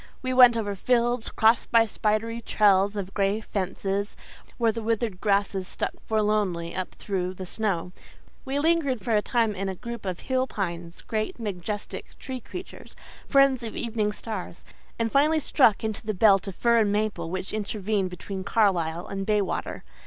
[0.23, 4.17] We went over fields, crossed by spidery trails of gray fences,
[4.57, 7.91] where the withered grasses stuck forlornly up through the snow;
[8.43, 12.95] we lingered for a time in a group of hill pines, great, majestic tree creatures,
[13.27, 14.65] friends of evening stars;
[14.97, 19.27] and finally struck into the belt of fir and maple which intervened between Carlisle and
[19.27, 19.83] Baywater.